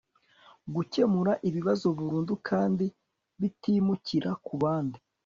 gukemura 0.75 1.33
ibibazo 1.49 1.85
burundu 1.97 2.33
kandi 2.49 2.85
bitimukira 3.39 4.29
ku 4.45 4.53
bandi 4.61 4.99